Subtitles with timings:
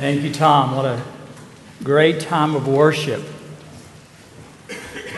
[0.00, 0.74] Thank you, Tom.
[0.74, 1.02] What a
[1.84, 3.22] great time of worship.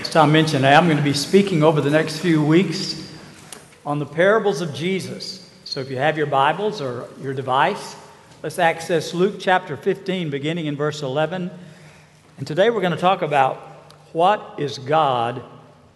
[0.00, 3.16] As Tom mentioned, I'm going to be speaking over the next few weeks
[3.86, 5.48] on the parables of Jesus.
[5.64, 7.94] So if you have your Bibles or your device,
[8.42, 11.48] let's access Luke chapter 15, beginning in verse 11.
[12.38, 13.58] And today we're going to talk about
[14.12, 15.44] what is God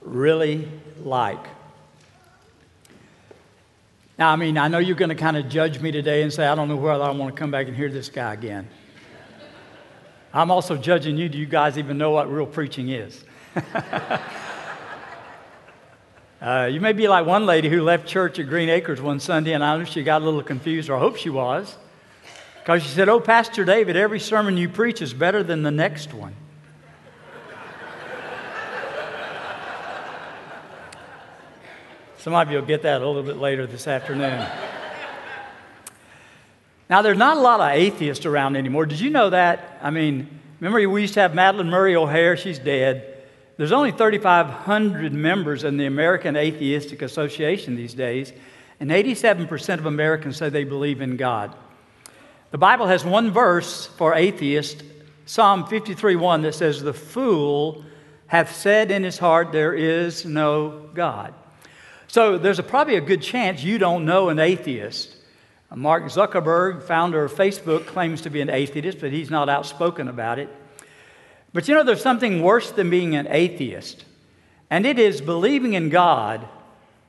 [0.00, 0.68] really
[1.02, 1.44] like?
[4.18, 6.46] Now, I mean, I know you're going to kind of judge me today and say,
[6.46, 8.66] I don't know whether I want to come back and hear this guy again.
[10.32, 11.28] I'm also judging you.
[11.28, 13.24] Do you guys even know what real preaching is?
[16.40, 19.52] uh, you may be like one lady who left church at Green Acres one Sunday,
[19.52, 21.76] and I know she got a little confused, or I hope she was,
[22.60, 26.14] because she said, Oh, Pastor David, every sermon you preach is better than the next
[26.14, 26.34] one.
[32.26, 34.44] Some of you will get that a little bit later this afternoon.
[36.90, 38.84] now, there's not a lot of atheists around anymore.
[38.84, 39.78] Did you know that?
[39.80, 42.36] I mean, remember we used to have Madalyn Murray O'Hair?
[42.36, 43.22] She's dead.
[43.58, 48.32] There's only 3,500 members in the American Atheistic Association these days,
[48.80, 51.54] and 87% of Americans say they believe in God.
[52.50, 54.82] The Bible has one verse for atheists,
[55.26, 57.84] Psalm 53:1, that says, The fool
[58.26, 61.32] hath said in his heart, There is no God.
[62.08, 65.14] So there's a, probably a good chance you don't know an atheist.
[65.74, 70.38] Mark Zuckerberg, founder of Facebook, claims to be an atheist, but he's not outspoken about
[70.38, 70.48] it.
[71.52, 74.04] But you know, there's something worse than being an atheist,
[74.70, 76.46] and it is believing in God,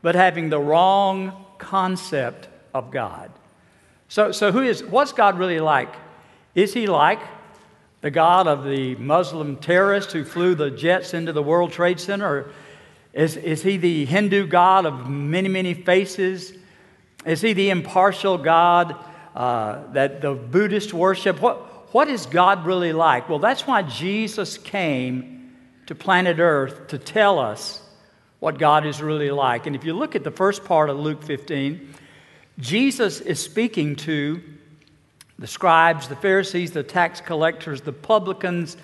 [0.02, 3.32] but having the wrong concept of God.
[4.10, 5.94] So, so who is, what's God really like?
[6.56, 7.20] Is he like
[8.02, 12.28] the God of the Muslim terrorist who flew the jets into the World Trade Center?
[12.28, 12.52] Or
[13.18, 16.54] is, is he the Hindu God of many, many faces?
[17.26, 18.96] Is he the impartial God
[19.36, 21.42] uh, that the Buddhists worship?
[21.42, 23.28] What, what is God really like?
[23.28, 25.56] Well, that's why Jesus came
[25.88, 27.82] to planet Earth to tell us
[28.40, 29.66] what God is really like.
[29.66, 31.96] And if you look at the first part of Luke 15,
[32.60, 34.44] Jesus is speaking to
[35.40, 38.78] the scribes, the Pharisees, the tax collectors, the publicans.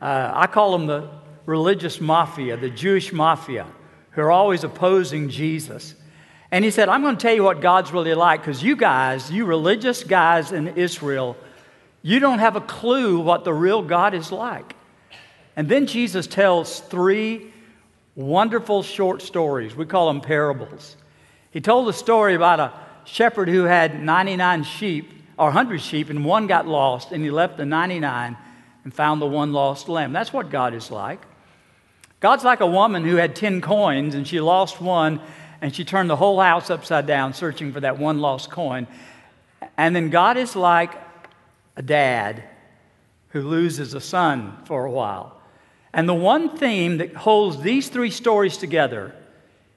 [0.00, 1.10] Uh, I call them the
[1.46, 3.66] religious mafia, the Jewish mafia,
[4.10, 5.94] who are always opposing Jesus.
[6.50, 9.30] And he said, I'm going to tell you what God's really like because you guys,
[9.30, 11.36] you religious guys in Israel,
[12.02, 14.74] you don't have a clue what the real God is like.
[15.56, 17.52] And then Jesus tells three
[18.14, 19.74] wonderful short stories.
[19.74, 20.96] We call them parables.
[21.50, 22.72] He told a story about a
[23.04, 27.56] shepherd who had 99 sheep or 100 sheep, and one got lost, and he left
[27.56, 28.36] the 99
[28.84, 30.12] and found the one lost lamb.
[30.12, 31.20] That's what God is like.
[32.26, 35.20] God's like a woman who had 10 coins and she lost one
[35.60, 38.88] and she turned the whole house upside down searching for that one lost coin.
[39.76, 40.92] And then God is like
[41.76, 42.42] a dad
[43.28, 45.40] who loses a son for a while.
[45.92, 49.14] And the one theme that holds these three stories together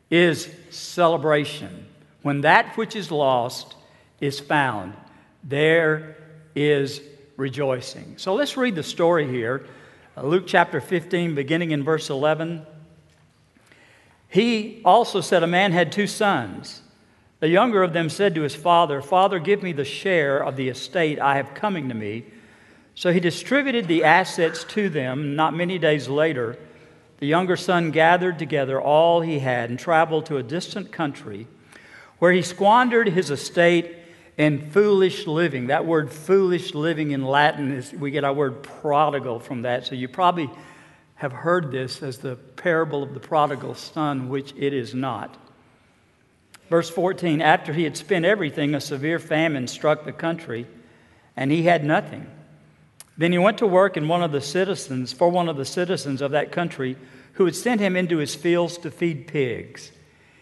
[0.10, 1.86] is celebration.
[2.24, 3.76] When that which is lost
[4.20, 4.96] is found,
[5.44, 6.18] there
[6.56, 7.00] is
[7.38, 8.16] rejoicing.
[8.18, 9.68] So let's read the story here
[10.20, 12.66] Uh, Luke chapter 15, beginning in verse 11.
[14.28, 16.82] He also said, A man had two sons.
[17.40, 20.68] The younger of them said to his father, Father, give me the share of the
[20.68, 22.26] estate I have coming to me.
[22.96, 25.38] So he distributed the assets to them.
[25.38, 26.58] Not many days later,
[27.20, 31.48] the younger son gathered together all he had and traveled to a distant country
[32.18, 33.99] where he squandered his estate
[34.40, 35.68] and foolish living.
[35.68, 39.86] That word foolish living in Latin is, we get our word prodigal from that.
[39.86, 40.50] So you probably
[41.16, 45.36] have heard this as the parable of the prodigal son, which it is not.
[46.70, 50.66] Verse 14 After he had spent everything, a severe famine struck the country,
[51.36, 52.26] and he had nothing.
[53.18, 56.22] Then he went to work in one of the citizens, for one of the citizens
[56.22, 56.96] of that country,
[57.34, 59.92] who had sent him into his fields to feed pigs.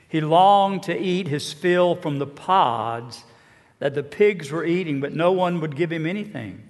[0.07, 3.23] He longed to eat his fill from the pods
[3.79, 6.63] that the pigs were eating, but no one would give him anything.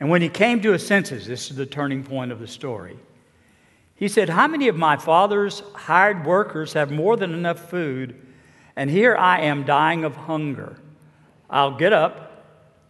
[0.00, 2.98] And when he came to his senses, this is the turning point of the story,
[3.96, 8.20] he said, How many of my father's hired workers have more than enough food,
[8.76, 10.76] and here I am dying of hunger?
[11.48, 12.44] I'll get up,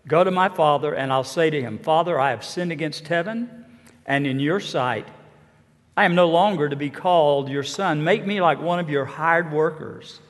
[0.06, 3.64] go to my father, and I'll say to him, Father, I have sinned against heaven
[4.06, 5.06] and in your sight.
[5.96, 8.02] I am no longer to be called your son.
[8.02, 10.20] Make me like one of your hired workers.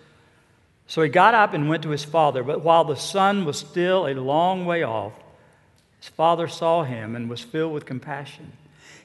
[0.86, 2.42] So he got up and went to his father.
[2.42, 5.12] But while the son was still a long way off,
[5.98, 8.52] his father saw him and was filled with compassion.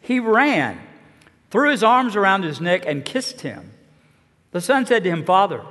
[0.01, 0.79] He ran,
[1.49, 3.71] threw his arms around his neck, and kissed him.
[4.51, 5.63] The son said to him, Father,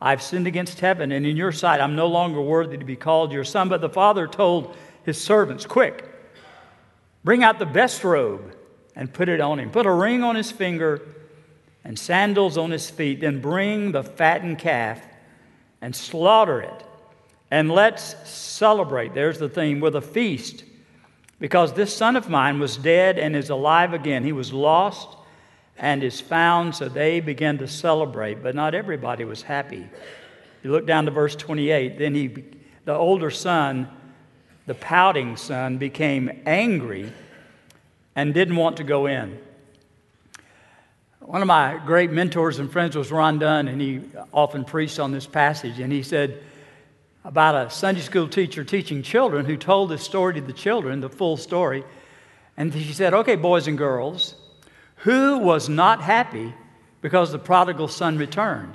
[0.00, 3.32] I've sinned against heaven, and in your sight I'm no longer worthy to be called
[3.32, 3.68] your son.
[3.68, 6.04] But the father told his servants, Quick,
[7.24, 8.54] bring out the best robe
[8.96, 9.70] and put it on him.
[9.70, 11.02] Put a ring on his finger
[11.84, 13.20] and sandals on his feet.
[13.20, 15.00] Then bring the fattened calf
[15.80, 16.84] and slaughter it.
[17.50, 19.14] And let's celebrate.
[19.14, 20.64] There's the theme with a feast.
[21.40, 24.24] Because this son of mine was dead and is alive again.
[24.24, 25.08] He was lost
[25.76, 28.42] and is found, so they began to celebrate.
[28.42, 29.88] But not everybody was happy.
[30.62, 31.98] You look down to verse 28.
[31.98, 32.44] Then he,
[32.84, 33.88] the older son,
[34.66, 37.12] the pouting son, became angry
[38.16, 39.38] and didn't want to go in.
[41.28, 44.00] One of my great mentors and friends was Ron Dunn, and he
[44.32, 45.78] often preached on this passage.
[45.78, 46.42] And he said
[47.22, 51.10] about a Sunday school teacher teaching children who told this story to the children, the
[51.10, 51.84] full story.
[52.56, 54.36] And she said, Okay, boys and girls,
[54.96, 56.54] who was not happy
[57.02, 58.74] because the prodigal son returned?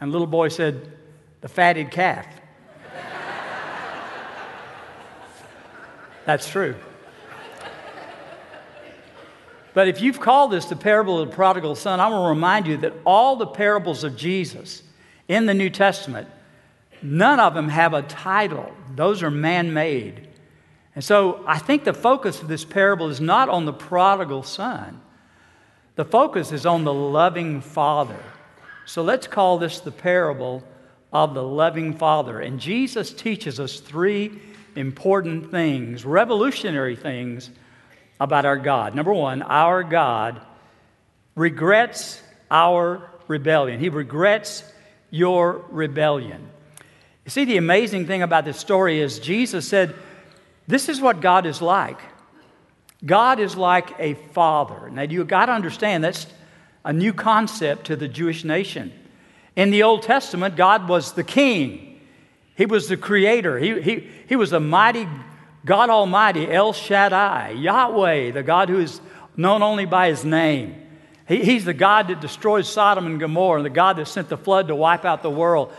[0.00, 0.92] And little boy said,
[1.40, 2.28] The fatted calf.
[6.26, 6.76] That's true.
[9.78, 12.66] But if you've called this the parable of the prodigal son, I want to remind
[12.66, 14.82] you that all the parables of Jesus
[15.28, 16.26] in the New Testament,
[17.00, 18.72] none of them have a title.
[18.96, 20.26] Those are man made.
[20.96, 25.00] And so I think the focus of this parable is not on the prodigal son,
[25.94, 28.18] the focus is on the loving father.
[28.84, 30.64] So let's call this the parable
[31.12, 32.40] of the loving father.
[32.40, 34.40] And Jesus teaches us three
[34.74, 37.50] important things, revolutionary things
[38.20, 38.94] about our God.
[38.94, 40.40] Number one, our God
[41.34, 42.20] regrets
[42.50, 43.80] our rebellion.
[43.80, 44.64] He regrets
[45.10, 46.48] your rebellion.
[47.24, 49.94] You see, the amazing thing about this story is Jesus said,
[50.66, 52.00] This is what God is like.
[53.04, 54.90] God is like a father.
[54.90, 56.26] Now, you've got to understand that's
[56.84, 58.92] a new concept to the Jewish nation.
[59.54, 62.00] In the Old Testament, God was the king,
[62.56, 65.06] He was the creator, He, he, he was a mighty
[65.64, 69.00] God Almighty, El Shaddai, Yahweh, the God who is
[69.36, 70.82] known only by his name.
[71.26, 74.68] He, he's the God that destroyed Sodom and Gomorrah, the God that sent the flood
[74.68, 75.72] to wipe out the world.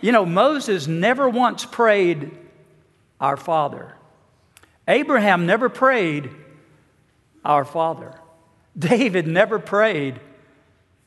[0.00, 2.30] You know, Moses never once prayed,
[3.20, 3.94] Our Father.
[4.86, 6.30] Abraham never prayed,
[7.44, 8.12] Our Father.
[8.78, 10.20] David never prayed,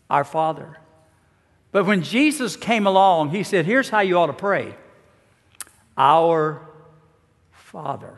[0.10, 0.78] Our Father.
[1.72, 4.76] But when Jesus came along, he said, Here's how you ought to pray
[5.96, 6.67] Our
[7.68, 8.18] Father.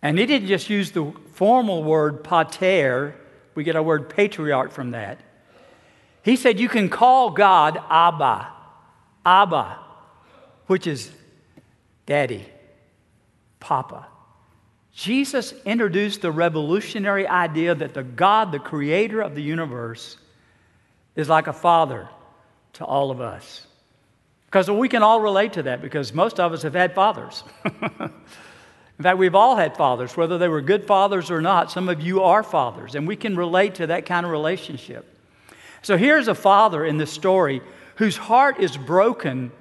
[0.00, 3.14] And he didn't just use the formal word pater,
[3.54, 5.20] we get our word patriarch from that.
[6.22, 8.48] He said you can call God Abba,
[9.26, 9.78] Abba,
[10.66, 11.10] which is
[12.06, 12.46] daddy,
[13.60, 14.06] papa.
[14.94, 20.16] Jesus introduced the revolutionary idea that the God, the creator of the universe,
[21.16, 22.08] is like a father
[22.74, 23.66] to all of us.
[24.52, 27.42] Because we can all relate to that because most of us have had fathers.
[27.64, 28.10] In
[29.02, 31.70] fact, we've all had fathers, whether they were good fathers or not.
[31.70, 35.08] Some of you are fathers, and we can relate to that kind of relationship.
[35.80, 37.62] So here's a father in this story
[37.96, 39.52] whose heart is broken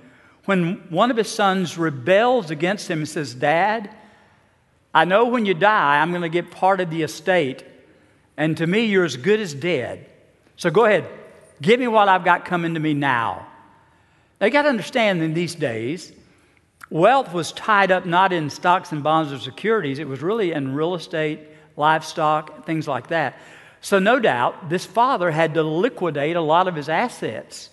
[0.43, 3.95] when one of his sons rebels against him and says, Dad,
[4.93, 7.63] I know when you die, I'm going to get part of the estate,
[8.35, 10.05] and to me, you're as good as dead.
[10.57, 11.07] So go ahead,
[11.61, 13.47] give me what I've got coming to me now.
[14.41, 16.11] They got to understand in these days,
[16.89, 20.73] wealth was tied up not in stocks and bonds or securities, it was really in
[20.73, 21.41] real estate,
[21.77, 23.37] livestock, things like that.
[23.81, 27.69] So, no doubt, this father had to liquidate a lot of his assets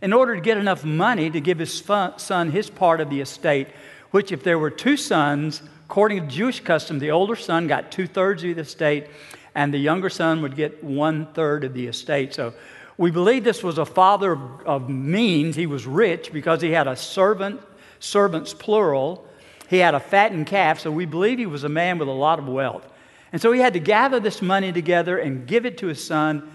[0.00, 1.84] in order to get enough money to give his
[2.18, 3.66] son his part of the estate,
[4.12, 8.06] which, if there were two sons, according to Jewish custom, the older son got two
[8.06, 9.08] thirds of the estate,
[9.56, 12.32] and the younger son would get one third of the estate.
[12.32, 12.54] So,
[12.98, 15.56] we believe this was a father of means.
[15.56, 17.60] He was rich because he had a servant,
[18.00, 19.26] servants plural.
[19.68, 22.38] He had a fattened calf, so we believe he was a man with a lot
[22.38, 22.86] of wealth.
[23.32, 26.50] And so he had to gather this money together and give it to his son,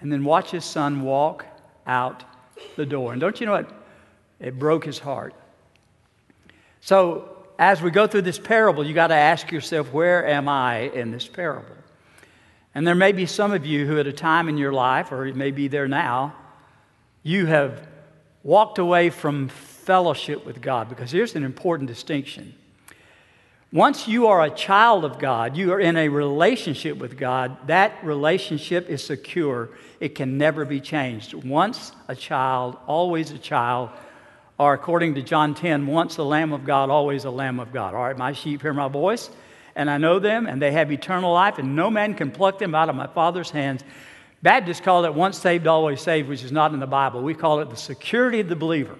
[0.00, 1.46] and then watch his son walk
[1.86, 2.24] out
[2.76, 3.12] the door.
[3.12, 3.70] And don't you know what?
[4.40, 5.34] It broke his heart.
[6.80, 10.80] So as we go through this parable, you got to ask yourself, where am I
[10.80, 11.76] in this parable?
[12.74, 15.26] And there may be some of you who, at a time in your life, or
[15.26, 16.34] it may be there now,
[17.22, 17.86] you have
[18.42, 20.88] walked away from fellowship with God.
[20.88, 22.54] Because here's an important distinction.
[23.72, 28.04] Once you are a child of God, you are in a relationship with God, that
[28.04, 29.70] relationship is secure.
[29.98, 31.32] It can never be changed.
[31.32, 33.88] Once a child, always a child,
[34.58, 37.94] or according to John 10, once the Lamb of God, always a Lamb of God.
[37.94, 39.30] All right, my sheep hear my voice
[39.74, 42.74] and I know them, and they have eternal life, and no man can pluck them
[42.74, 43.82] out of my Father's hands.
[44.42, 47.22] Baptists call it once saved, always saved, which is not in the Bible.
[47.22, 48.96] We call it the security of the believer.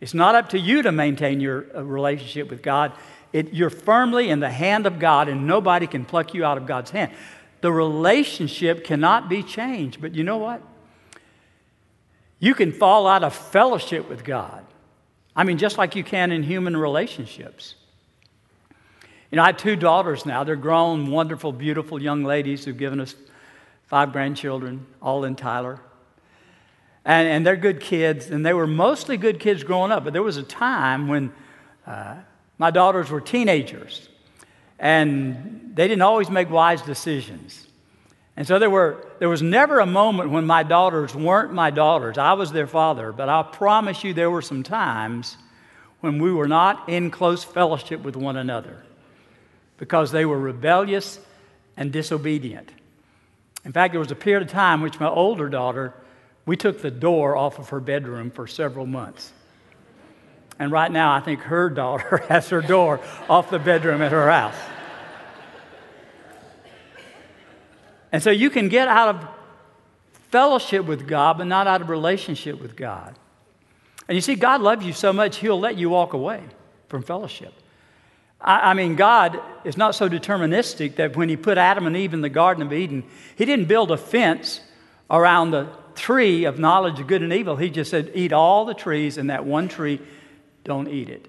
[0.00, 2.92] It's not up to you to maintain your uh, relationship with God,
[3.32, 6.66] It, you're firmly in the hand of God, and nobody can pluck you out of
[6.66, 7.12] God's hand.
[7.60, 10.00] The relationship cannot be changed.
[10.00, 10.62] But you know what?
[12.38, 14.64] You can fall out of fellowship with God.
[15.34, 17.74] I mean, just like you can in human relationships.
[19.30, 20.42] You know, I have two daughters now.
[20.42, 23.14] They're grown, wonderful, beautiful young ladies who've given us
[23.86, 25.80] five grandchildren, all in Tyler.
[27.04, 30.04] And, and they're good kids, and they were mostly good kids growing up.
[30.04, 31.32] But there was a time when
[31.86, 32.16] uh,
[32.56, 34.08] my daughters were teenagers,
[34.78, 37.66] and they didn't always make wise decisions.
[38.34, 42.16] And so there, were, there was never a moment when my daughters weren't my daughters.
[42.16, 45.36] I was their father, but I promise you there were some times
[46.00, 48.84] when we were not in close fellowship with one another
[49.78, 51.18] because they were rebellious
[51.76, 52.70] and disobedient.
[53.64, 55.94] In fact, there was a period of time which my older daughter,
[56.46, 59.32] we took the door off of her bedroom for several months.
[60.58, 64.30] And right now, I think her daughter has her door off the bedroom at her
[64.30, 64.56] house.
[68.10, 69.28] And so you can get out of
[70.30, 73.14] fellowship with God, but not out of relationship with God.
[74.08, 76.42] And you see, God loves you so much, He'll let you walk away
[76.88, 77.52] from fellowship.
[78.40, 82.14] I, I, mean, God is not so deterministic that when He put Adam and Eve
[82.14, 83.04] in the Garden of Eden,
[83.36, 84.60] He didn't build a fence
[85.10, 87.56] around the tree of knowledge of good and evil.
[87.56, 90.00] He just said, Eat all the trees, and that one tree,
[90.64, 91.26] don't eat it.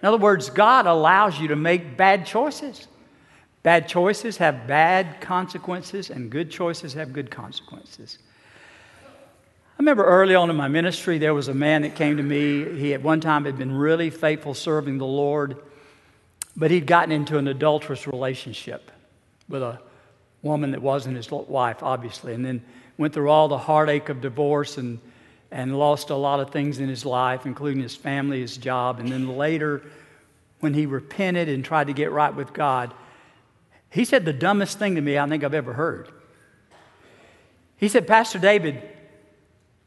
[0.00, 2.86] In other words, God allows you to make bad choices.
[3.62, 8.18] Bad choices have bad consequences, and good choices have good consequences.
[9.78, 12.78] I remember early on in my ministry, there was a man that came to me.
[12.78, 15.56] He at one time had been really faithful serving the Lord,
[16.58, 18.90] but he'd gotten into an adulterous relationship
[19.48, 19.78] with a
[20.42, 22.62] woman that wasn't his wife, obviously, and then
[22.98, 24.98] went through all the heartache of divorce and,
[25.52, 28.98] and lost a lot of things in his life, including his family, his job.
[28.98, 29.82] And then later,
[30.58, 32.92] when he repented and tried to get right with God,
[33.88, 36.08] he said the dumbest thing to me I think I've ever heard.
[37.76, 38.82] He said, Pastor David,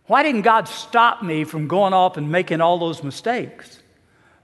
[0.05, 3.81] why didn't God stop me from going off and making all those mistakes?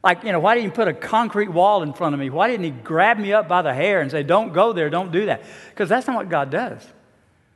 [0.03, 2.29] Like, you know, why didn't he put a concrete wall in front of me?
[2.29, 5.11] Why didn't he grab me up by the hair and say, don't go there, don't
[5.11, 5.43] do that?
[5.69, 6.85] Because that's not what God does.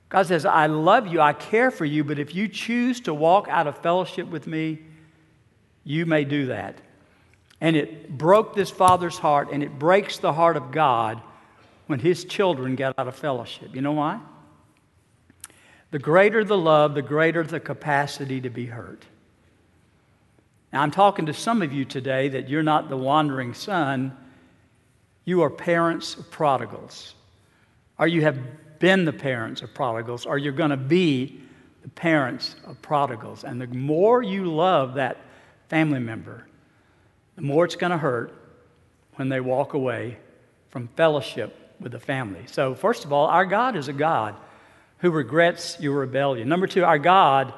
[0.10, 3.48] God says, I love you, I care for you, but if you choose to walk
[3.48, 4.80] out of fellowship with me,
[5.86, 6.82] you may do that.
[7.62, 11.22] And it broke this father's heart, and it breaks the heart of God
[11.88, 13.74] when his children get out of fellowship.
[13.74, 14.20] You know why?
[15.92, 19.06] The greater the love, the greater the capacity to be hurt.
[20.72, 24.16] Now, I'm talking to some of you today that you're not the wandering son,
[25.26, 27.16] you are parents of prodigals.
[28.00, 31.40] Or you have been the parents of prodigals, or you're going to be
[31.84, 33.44] the parents of prodigals.
[33.44, 35.18] And the more you love that
[35.70, 36.48] family member,
[37.36, 38.34] the more it's going to hurt
[39.16, 40.18] when they walk away
[40.70, 42.44] from fellowship with the family.
[42.48, 44.36] So, first of all, our God is a God
[45.00, 46.48] who regrets your rebellion.
[46.48, 47.54] Number two, our God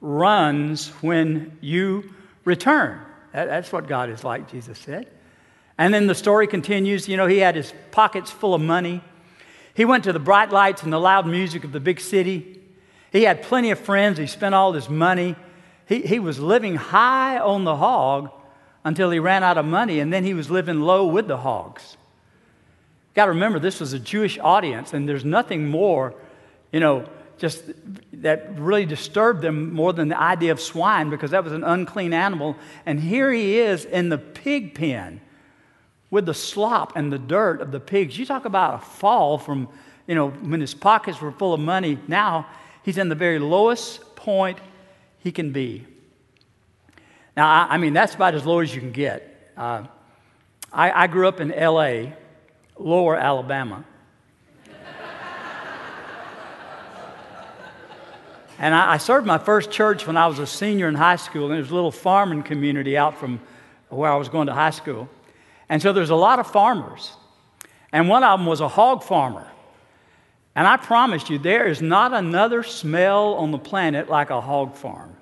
[0.00, 2.14] runs when you
[2.46, 2.98] return.
[3.32, 5.06] that's what God is like, Jesus said.
[5.76, 7.06] And then the story continues.
[7.06, 9.02] You know, he had his pockets full of money.
[9.74, 12.58] He went to the bright lights and the loud music of the big city.
[13.12, 14.16] He had plenty of friends.
[14.16, 15.36] He spent all his money.
[15.86, 18.30] He, he was living high on the hog
[18.82, 21.96] until he ran out of money, and then he was living low with the hogs
[23.16, 26.14] got to remember this was a Jewish audience, and there's nothing more,
[26.70, 27.64] you know, just
[28.12, 32.12] that really disturbed them more than the idea of swine because that was an unclean
[32.12, 32.56] animal.
[32.86, 35.20] And here he is in the pig pen
[36.10, 38.18] with the slop and the dirt of the pigs.
[38.18, 39.68] You talk about a fall from,
[40.06, 41.98] you know, when his pockets were full of money.
[42.08, 42.46] Now
[42.82, 44.58] he's in the very lowest point
[45.18, 45.86] he can be.
[47.36, 49.52] Now, I, I mean, that's about as low as you can get.
[49.56, 49.84] Uh,
[50.72, 52.14] I, I grew up in L.A.
[52.78, 53.84] Lower Alabama.
[58.58, 61.46] And I, I, served my first church when I was a senior in high school,
[61.46, 63.40] and it was a little farming community out from
[63.88, 65.08] where I was going to high school.
[65.68, 67.12] And so there's a lot of farmers.
[67.92, 69.46] And one of them was a hog farmer.
[70.54, 74.74] And I promise you, there is not another smell on the planet like a hog
[74.74, 75.14] farm.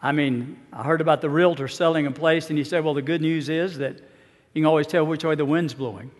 [0.00, 3.02] I mean, I heard about the realtor selling a place, and he said, Well, the
[3.02, 3.96] good news is that
[4.54, 6.10] you can always tell which way the wind's blowing.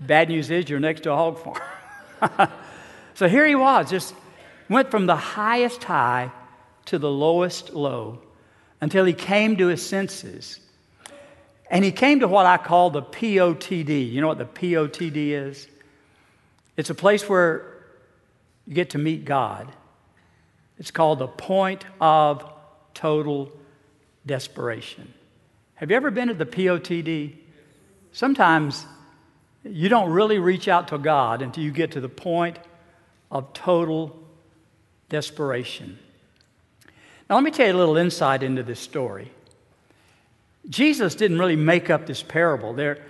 [0.00, 2.50] Bad news is you're next to a hog farm.
[3.14, 4.14] so here he was, just
[4.70, 6.30] went from the highest high
[6.86, 8.20] to the lowest low
[8.80, 10.60] until he came to his senses.
[11.70, 14.10] And he came to what I call the POTD.
[14.10, 15.68] You know what the POTD is?
[16.76, 17.84] It's a place where
[18.66, 19.68] you get to meet God.
[20.78, 22.50] It's called the point of
[22.94, 23.52] total
[24.24, 25.12] desperation.
[25.74, 27.36] Have you ever been at the POTD?
[28.12, 28.86] sometimes
[29.64, 32.58] you don't really reach out to God until you get to the point
[33.30, 34.16] of total
[35.10, 35.98] desperation.
[37.28, 39.30] Now, let me tell you a little insight into this story.
[40.68, 42.72] Jesus didn't really make up this parable.
[42.72, 43.04] There,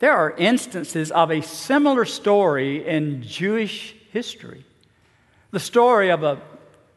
[0.00, 4.64] there are instances of a similar story in Jewish history.
[5.52, 6.40] The story of a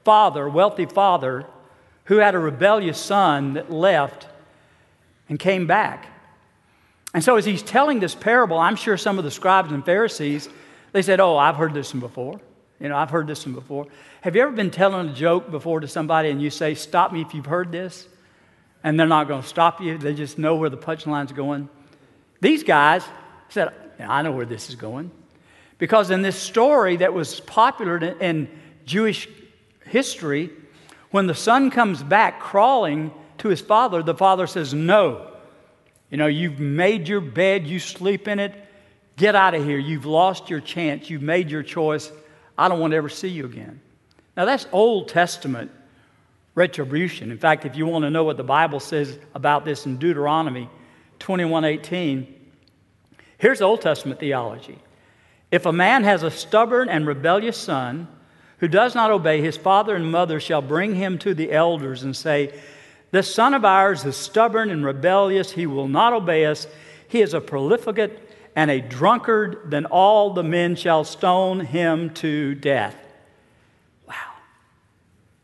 [0.03, 1.45] father, wealthy father,
[2.05, 4.27] who had a rebellious son that left
[5.29, 6.07] and came back.
[7.13, 10.49] And so, as he's telling this parable, I'm sure some of the scribes and Pharisees,
[10.91, 12.39] they said, Oh, I've heard this one before.
[12.79, 13.87] You know, I've heard this one before.
[14.21, 17.21] Have you ever been telling a joke before to somebody and you say, Stop me
[17.21, 18.07] if you've heard this?
[18.83, 19.97] And they're not going to stop you.
[19.97, 21.69] They just know where the punchline's going.
[22.41, 23.03] These guys
[23.49, 25.09] said, I know where this is going.
[25.77, 28.49] Because in this story that was popular in
[28.85, 29.27] Jewish
[29.85, 30.51] history,
[31.11, 35.31] when the son comes back crawling to his father, the father says, No.
[36.11, 38.53] You know, you've made your bed, you sleep in it.
[39.17, 39.77] Get out of here.
[39.77, 41.09] You've lost your chance.
[41.09, 42.11] You've made your choice.
[42.57, 43.81] I don't want to ever see you again.
[44.37, 45.71] Now, that's Old Testament
[46.55, 47.31] retribution.
[47.31, 50.69] In fact, if you want to know what the Bible says about this in Deuteronomy
[51.19, 52.27] 21:18,
[53.37, 54.79] here's Old Testament theology.
[55.51, 58.07] If a man has a stubborn and rebellious son,
[58.59, 62.15] who does not obey, his father and mother shall bring him to the elders and
[62.15, 62.53] say,
[63.11, 65.51] This son of ours is stubborn and rebellious.
[65.51, 66.67] He will not obey us.
[67.07, 68.24] He is a profligate
[68.55, 69.63] and a drunkard.
[69.65, 72.95] Then all the men shall stone him to death.
[74.07, 74.15] Wow.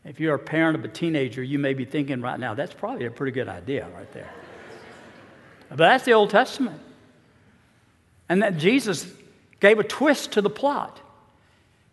[0.04, 3.06] If you're a parent of a teenager, you may be thinking right now, that's probably
[3.06, 4.30] a pretty good idea right there.
[5.68, 6.80] but that's the Old Testament.
[8.28, 9.06] And that Jesus
[9.60, 11.00] gave a twist to the plot.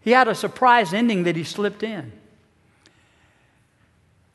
[0.02, 2.14] He had a surprise ending that he slipped in.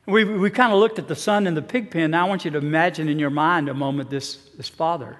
[0.06, 2.10] We, we kind of looked at the son in the pig pen.
[2.10, 5.16] Now I want you to imagine in your mind a moment this, this father.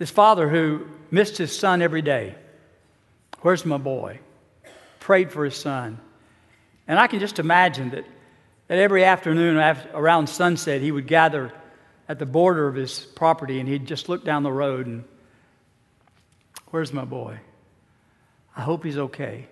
[0.00, 2.34] This father who missed his son every day.
[3.42, 4.20] Where's my boy?
[4.98, 6.00] Prayed for his son.
[6.88, 8.06] And I can just imagine that,
[8.68, 11.52] that every afternoon after, around sunset, he would gather
[12.08, 15.04] at the border of his property and he'd just look down the road and,
[16.68, 17.38] Where's my boy?
[18.56, 19.48] I hope he's okay.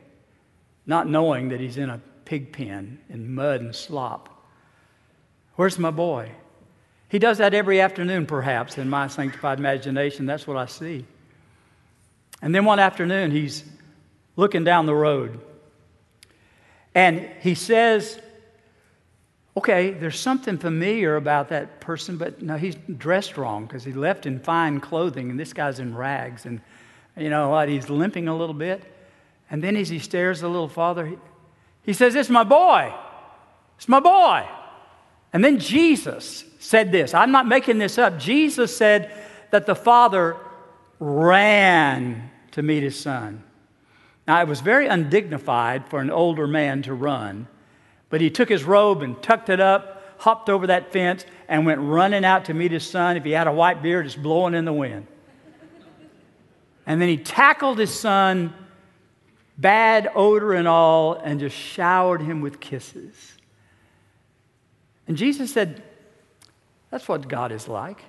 [0.86, 4.48] Not knowing that he's in a pig pen in mud and slop.
[5.56, 6.30] Where's my boy?
[7.08, 10.26] He does that every afternoon, perhaps, in my sanctified imagination.
[10.26, 11.06] That's what I see.
[12.42, 13.64] And then one afternoon, he's
[14.36, 15.40] looking down the road.
[16.94, 18.20] And he says,
[19.56, 24.24] Okay, there's something familiar about that person, but no, he's dressed wrong because he left
[24.24, 26.46] in fine clothing, and this guy's in rags.
[26.46, 26.60] And
[27.16, 27.68] you know what?
[27.68, 28.84] He's limping a little bit.
[29.50, 31.16] And then as he stares a little farther, he,
[31.82, 32.94] he says, It's my boy.
[33.78, 34.46] It's my boy.
[35.32, 37.14] And then Jesus said this.
[37.14, 38.18] I'm not making this up.
[38.18, 39.10] Jesus said
[39.50, 40.36] that the father
[40.98, 43.42] ran to meet his son.
[44.26, 47.48] Now, it was very undignified for an older man to run,
[48.10, 51.80] but he took his robe and tucked it up, hopped over that fence, and went
[51.80, 53.16] running out to meet his son.
[53.16, 55.06] If he had a white beard, it's blowing in the wind.
[56.86, 58.52] And then he tackled his son,
[59.56, 63.37] bad odor and all, and just showered him with kisses.
[65.08, 65.82] And Jesus said,
[66.90, 68.00] That's what God is like.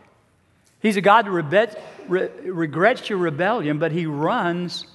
[0.81, 4.85] He's a God who regrets your rebellion, but he runs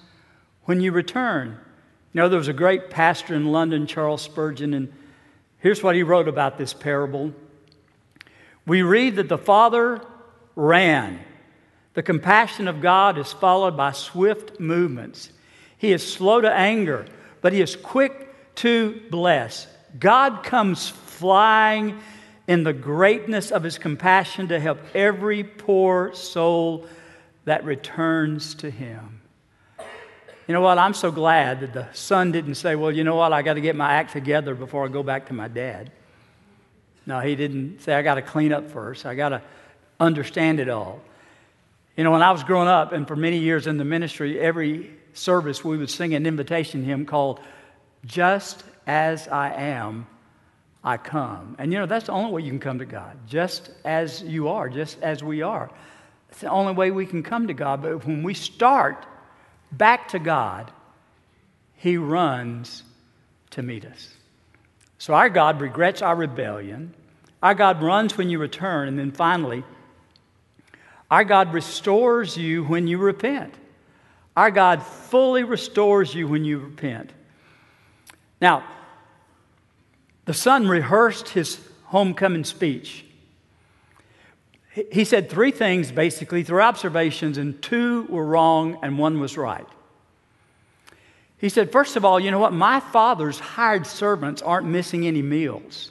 [0.64, 1.58] when you return.
[2.12, 4.92] You know, there was a great pastor in London, Charles Spurgeon, and
[5.58, 7.34] here's what he wrote about this parable.
[8.66, 10.00] We read that the father
[10.56, 11.20] ran
[11.94, 15.30] the compassion of God is followed by swift movements.
[15.78, 17.06] He is slow to anger,
[17.40, 19.68] but he is quick to bless.
[19.98, 20.88] God comes
[21.24, 21.98] flying
[22.46, 26.86] in the greatness of his compassion to help every poor soul
[27.46, 29.22] that returns to him.
[30.46, 30.76] You know what?
[30.76, 33.32] I'm so glad that the son didn't say, Well, you know what?
[33.32, 35.90] I got to get my act together before I go back to my dad.
[37.06, 39.06] No, he didn't say, I got to clean up first.
[39.06, 39.40] I got to
[39.98, 41.00] understand it all.
[41.96, 44.90] You know, when I was growing up and for many years in the ministry, every
[45.14, 47.40] service we would sing an invitation hymn called
[48.04, 50.06] Just As I Am,
[50.84, 51.56] I Come.
[51.58, 53.16] And you know, that's the only way you can come to God.
[53.26, 55.70] Just as you are, just as we are.
[56.28, 57.82] It's the only way we can come to God.
[57.82, 59.06] But when we start
[59.72, 60.70] back to God,
[61.76, 62.82] He runs
[63.50, 64.08] to meet us.
[64.98, 66.92] So our God regrets our rebellion.
[67.42, 68.88] Our God runs when you return.
[68.88, 69.64] And then finally,
[71.10, 73.54] our God restores you when you repent.
[74.36, 77.10] Our God fully restores you when you repent.
[78.40, 78.64] Now,
[80.24, 83.04] the son rehearsed his homecoming speech.
[84.92, 89.66] he said three things basically, three observations, and two were wrong and one was right.
[91.38, 92.52] He said, first of all, you know what?
[92.52, 95.90] My father's hired servants aren't missing any meals.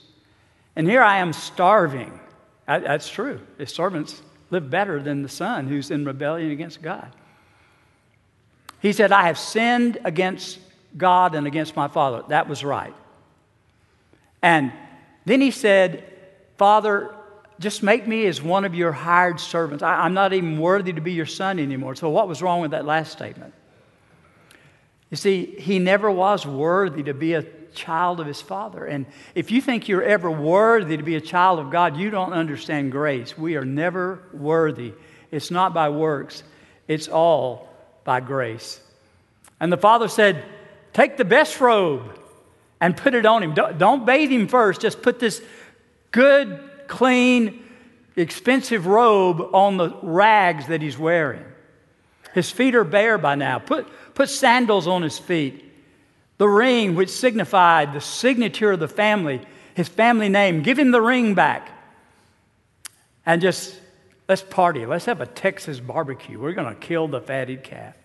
[0.76, 2.19] And here I am starving.
[2.65, 3.39] That's true.
[3.58, 7.08] His servants live better than the son who's in rebellion against God.
[8.82, 10.60] He said, I have sinned against
[10.98, 12.24] God and against my father.
[12.30, 12.93] That was right.
[14.44, 14.74] And
[15.26, 16.04] then he said,
[16.58, 17.16] Father,
[17.60, 19.82] just make me as one of your hired servants.
[19.82, 21.96] I, am not even worthy to be your son anymore.
[21.96, 23.54] So, what was wrong with that last statement?
[25.10, 28.86] You see, he never was worthy to be a child of his father.
[28.86, 32.34] And if you think you're ever worthy to be a child of God, you don't
[32.34, 33.38] understand grace.
[33.38, 34.94] We are never worthy.
[35.32, 36.44] It's not by works,
[36.88, 37.70] it's all
[38.04, 38.82] by grace.
[39.60, 40.44] And the father said,
[40.92, 42.20] Take the best robe
[42.84, 43.54] and put it on him.
[43.54, 45.41] Don't, don't bathe him first, just put this
[46.12, 47.63] good clean,
[48.17, 51.46] expensive robe on the rags that he's wearing.
[52.34, 53.58] His feet are bare by now.
[53.58, 55.63] Put, put sandals on his feet.
[56.39, 59.39] The ring, which signified the signature of the family,
[59.76, 61.69] his family name, give him the ring back.
[63.26, 63.80] And just
[64.28, 64.86] let's party.
[64.86, 66.38] Let's have a Texas barbecue.
[66.38, 67.96] We're going to kill the fatted calf.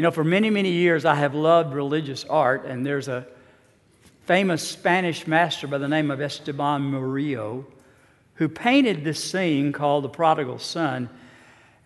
[0.00, 3.26] You know, for many, many years, I have loved religious art, and there's a
[4.24, 7.66] famous Spanish master by the name of Esteban Murillo,
[8.36, 11.10] who painted this scene called The Prodigal Son.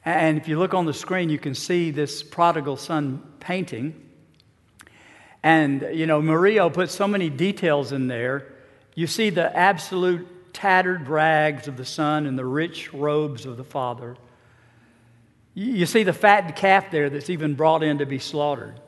[0.05, 4.01] And if you look on the screen, you can see this prodigal son painting.
[5.43, 8.47] And, you know, Murillo put so many details in there.
[8.95, 13.65] You see the absolute tattered rags of the son and the rich robes of the
[13.65, 14.17] father.
[15.55, 18.81] You see the fattened calf there that's even brought in to be slaughtered.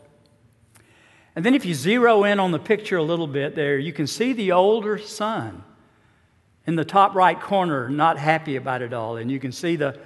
[1.37, 4.07] And then if you zero in on the picture a little bit there, you can
[4.07, 5.63] see the older son
[6.67, 9.17] in the top right corner, not happy about it all.
[9.17, 9.99] And you can see the,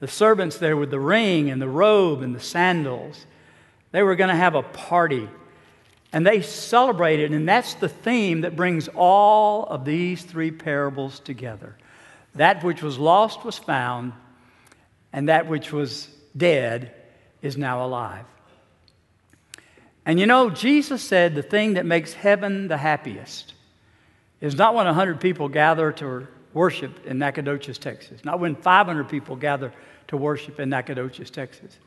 [0.00, 3.26] the servants there with the ring and the robe and the sandals.
[3.92, 5.28] They were going to have a party.
[6.12, 11.76] And they celebrated, and that's the theme that brings all of these three parables together.
[12.34, 14.12] That which was lost was found,
[15.12, 16.92] and that which was dead
[17.42, 18.24] is now alive.
[20.06, 23.54] And you know, Jesus said the thing that makes heaven the happiest
[24.40, 29.36] is not when 100 people gather to worship in Nacogdoches, Texas, not when 500 people
[29.36, 29.72] gather
[30.08, 31.78] to worship in Nacogdoches, Texas.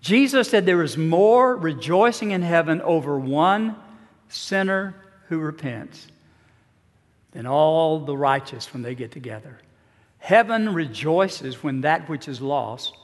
[0.00, 3.76] Jesus said there is more rejoicing in heaven over one
[4.28, 4.94] sinner
[5.28, 6.08] who repents
[7.32, 9.58] than all the righteous when they get together.
[10.22, 12.96] Heaven rejoices when that which is lost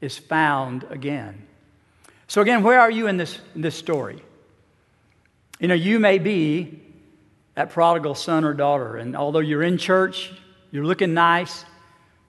[0.00, 1.46] is found again.
[2.26, 4.22] So, again, where are you in this, in this story?
[5.60, 6.80] You know, you may be
[7.54, 10.32] that prodigal son or daughter, and although you're in church,
[10.70, 11.66] you're looking nice,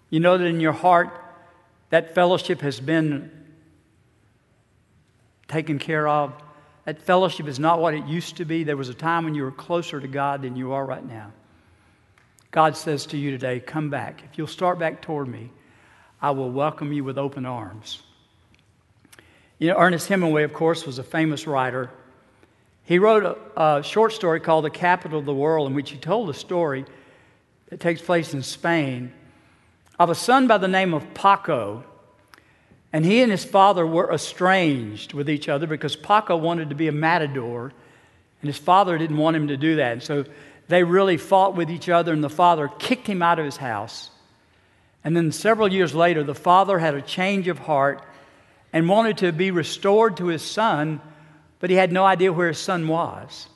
[0.09, 1.17] you know that in your heart
[1.91, 3.31] that fellowship has been
[5.47, 6.33] taken care of.
[6.83, 8.65] That fellowship is not what it used to be.
[8.65, 11.31] There was a time when you were closer to God than you are right now.
[12.55, 14.23] God says to you today, Come back.
[14.31, 15.51] If you'll start back toward me,
[16.21, 18.01] I will welcome you with open arms.
[19.59, 21.91] You know, Ernest Hemingway, of course, was a famous writer.
[22.85, 25.97] He wrote a, a, short story called The Capital of the World, in which he
[25.97, 26.85] told a story
[27.67, 29.11] that takes place in Spain
[29.99, 31.83] of a son by the name of Paco.
[32.93, 36.87] And he and his father were estranged with each other because Paco wanted to be
[36.87, 37.73] a matador,
[38.41, 39.91] and his father didn't want him to do that.
[39.91, 40.23] And so
[40.67, 44.09] they really fought with each other, and the father kicked him out of his house.
[45.03, 48.03] And then several years later, the father had a change of heart
[48.73, 50.99] and wanted to be restored to his son,
[51.59, 53.47] but he had no idea where his son was.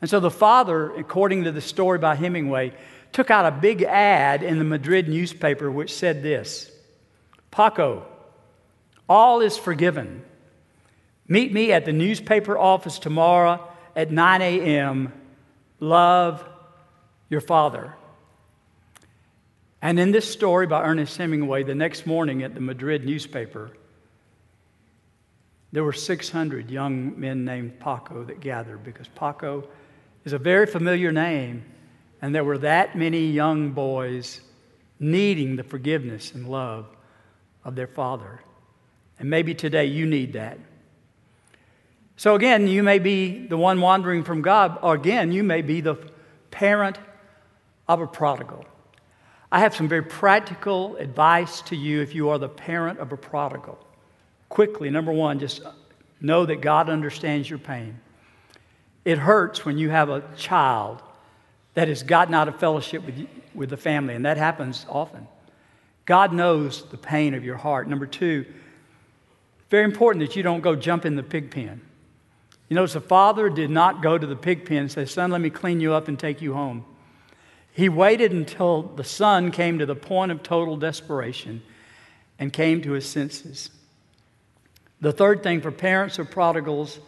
[0.00, 2.72] And so the father, according to the story by Hemingway,
[3.12, 6.70] took out a big ad in the Madrid newspaper which said this
[7.50, 8.06] Paco,
[9.08, 10.22] all is forgiven.
[11.26, 15.12] Meet me at the newspaper office tomorrow at 9 a.m.
[15.80, 16.44] Love
[17.28, 17.94] your father.
[19.82, 23.70] And in this story by Ernest Hemingway, the next morning at the Madrid newspaper,
[25.72, 29.68] there were 600 young men named Paco that gathered because Paco
[30.24, 31.64] is a very familiar name,
[32.22, 34.40] and there were that many young boys
[34.98, 36.86] needing the forgiveness and love
[37.64, 38.40] of their father.
[39.18, 40.58] And maybe today you need that.
[42.16, 45.80] So, again, you may be the one wandering from God, or again, you may be
[45.80, 45.96] the
[46.50, 46.98] parent
[47.88, 48.64] of a prodigal.
[49.52, 53.16] I have some very practical advice to you if you are the parent of a
[53.16, 53.78] prodigal
[54.48, 55.62] quickly, number one, just
[56.20, 58.00] know that God understands your pain.
[59.04, 61.02] It hurts when you have a child
[61.74, 65.26] that has gotten out of fellowship with with the family, and that happens often.
[66.04, 67.88] God knows the pain of your heart.
[67.88, 68.44] Number two,
[69.70, 71.80] very important that you don't go jump in the pig pen.
[72.68, 75.40] You notice the father did not go to the pig pen and say, Son, let
[75.40, 76.84] me clean you up and take you home.
[77.72, 81.62] He waited until the son came to the point of total desperation
[82.38, 83.70] and came to his senses.
[85.00, 86.98] The third thing for parents of prodigals,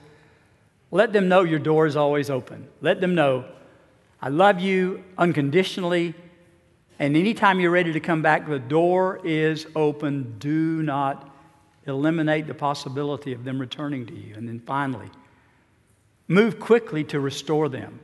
[0.90, 2.68] let them know your door is always open.
[2.82, 3.46] Let them know,
[4.20, 6.14] I love you unconditionally,
[6.98, 10.36] and anytime you're ready to come back, the door is open.
[10.38, 11.34] Do not
[11.86, 14.34] eliminate the possibility of them returning to you.
[14.34, 15.08] And then finally,
[16.28, 17.98] move quickly to restore them.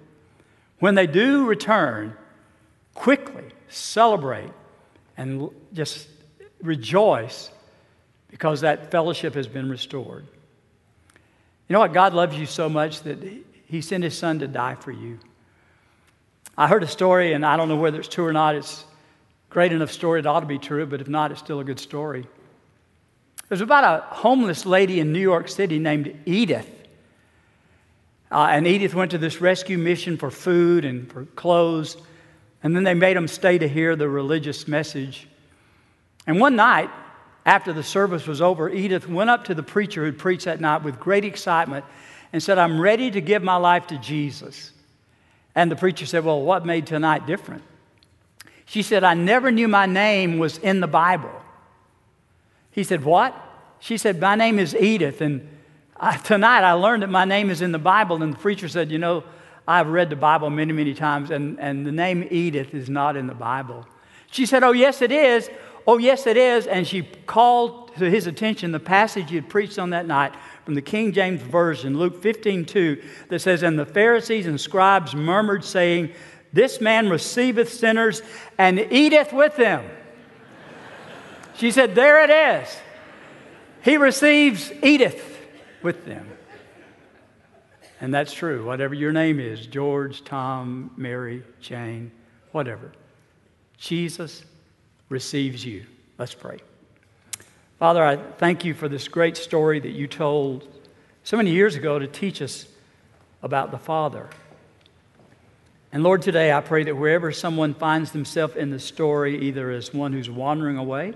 [0.81, 2.17] When they do return,
[2.95, 4.51] quickly celebrate
[5.17, 6.09] and just
[6.63, 7.51] rejoice
[8.29, 10.27] because that fellowship has been restored.
[11.69, 11.93] You know what?
[11.93, 13.19] God loves you so much that
[13.67, 15.19] He sent His Son to die for you.
[16.57, 18.55] I heard a story, and I don't know whether it's true or not.
[18.55, 18.85] It's
[19.51, 21.79] great enough story, it ought to be true, but if not, it's still a good
[21.79, 22.27] story.
[23.49, 26.84] There's about a homeless lady in New York City named Edith.
[28.35, 31.97] Uh, and Edith went to this rescue mission for food and for clothes.
[32.65, 35.29] And then they made them stay to hear the religious message.
[36.27, 36.91] And one night,
[37.47, 40.83] after the service was over, Edith went up to the preacher who'd preached that night
[40.83, 41.85] with great excitement
[42.33, 44.73] and said, I'm ready to give my life to Jesus.
[45.55, 47.63] And the preacher said, Well, what made tonight different?
[48.65, 51.31] She said, I never knew my name was in the Bible.
[52.73, 53.33] He said, What?
[53.79, 55.21] She said, My name is Edith.
[55.21, 55.54] And
[55.97, 58.23] I, tonight I learned that my name is in the Bible.
[58.23, 59.25] And the preacher said, You know,
[59.67, 63.27] I've read the Bible many, many times, and, and the name Edith is not in
[63.27, 63.87] the Bible.
[64.31, 65.49] She said, Oh, yes, it is.
[65.87, 66.67] Oh, yes, it is.
[66.67, 70.75] And she called to his attention the passage he had preached on that night from
[70.75, 75.65] the King James Version, Luke 15 2, that says, And the Pharisees and scribes murmured,
[75.65, 76.11] saying,
[76.53, 78.23] This man receiveth sinners
[78.59, 79.89] and eateth with them.
[81.55, 82.77] she said, There it is.
[83.83, 85.34] He receives, eateth
[85.85, 86.27] with them.
[88.01, 88.65] And that's true.
[88.65, 92.11] Whatever your name is George, Tom, Mary, Jane,
[92.51, 92.91] whatever.
[93.79, 94.45] Jesus
[95.09, 95.87] receives you.
[96.19, 96.59] Let's pray.
[97.79, 100.67] Father, I thank you for this great story that you told
[101.23, 102.67] so many years ago to teach us
[103.43, 104.29] about the Father.
[105.93, 109.95] And Lord, today I pray that wherever someone finds themselves in the story, either as
[109.95, 111.15] one who's wandering away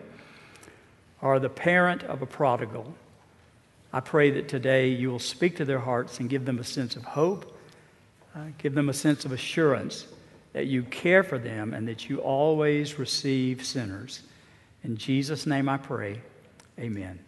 [1.20, 2.94] or the parent of a prodigal,
[3.92, 6.94] I pray that today you will speak to their hearts and give them a sense
[6.96, 7.56] of hope,
[8.34, 10.06] uh, give them a sense of assurance
[10.52, 14.20] that you care for them and that you always receive sinners.
[14.84, 16.20] In Jesus' name I pray.
[16.78, 17.18] Amen.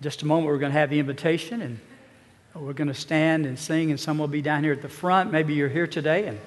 [0.00, 1.80] just a moment, we're going to have the invitation and
[2.54, 5.32] we're going to stand and sing, and some will be down here at the front.
[5.32, 6.38] Maybe you're here today and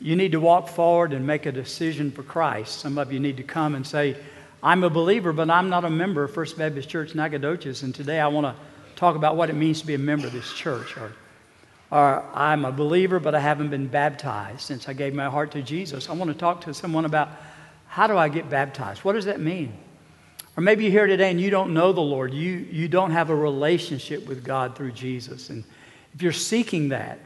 [0.00, 2.80] you need to walk forward and make a decision for Christ.
[2.80, 4.16] Some of you need to come and say,
[4.62, 8.20] I'm a believer, but I'm not a member of First Baptist Church Nacogdoches, and today
[8.20, 8.54] I want to
[8.94, 10.96] talk about what it means to be a member of this church.
[10.96, 11.12] Or
[11.90, 15.62] or I'm a believer, but I haven't been baptized since I gave my heart to
[15.62, 16.08] Jesus.
[16.08, 17.30] I want to talk to someone about
[17.88, 19.02] how do I get baptized?
[19.02, 19.72] What does that mean?
[20.56, 22.32] Or maybe you're here today and you don't know the Lord.
[22.32, 25.50] You, you don't have a relationship with God through Jesus.
[25.50, 25.64] And
[26.14, 27.18] if you're seeking that,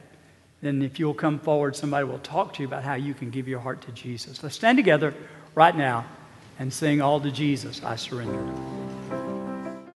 [0.63, 3.47] then if you'll come forward, somebody will talk to you about how you can give
[3.47, 4.43] your heart to Jesus.
[4.43, 5.13] Let's stand together
[5.55, 6.07] right now
[6.59, 9.24] and sing all to Jesus, I surrender.